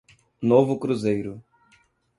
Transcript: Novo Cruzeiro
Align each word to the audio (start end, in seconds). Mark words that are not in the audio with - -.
Novo 0.41 0.79
Cruzeiro 0.79 1.43